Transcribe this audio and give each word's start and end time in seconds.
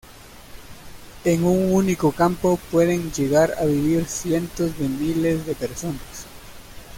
En 1.25 1.43
un 1.43 1.71
único 1.73 2.11
campo 2.11 2.57
pueden 2.71 3.11
llegar 3.11 3.53
a 3.59 3.65
vivir 3.65 4.07
cientos 4.07 4.75
de 4.79 4.89
miles 4.89 5.45
de 5.45 5.53
personas. 5.53 6.25